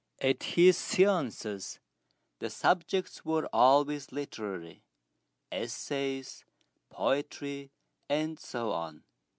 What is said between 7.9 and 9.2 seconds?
and so on.